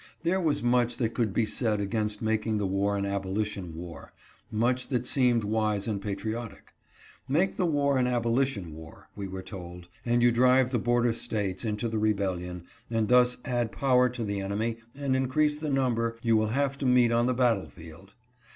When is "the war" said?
2.57-2.97, 7.55-7.99